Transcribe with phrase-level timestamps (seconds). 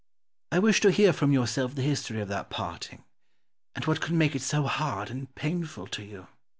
[0.49, 0.57] Scipio.
[0.57, 3.03] I wish to hear from yourself the history of that parting,
[3.75, 6.25] and what could make it so hard and painful to you.